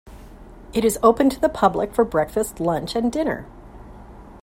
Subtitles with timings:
[0.73, 3.45] It is open to the public for breakfast, lunch and dinner.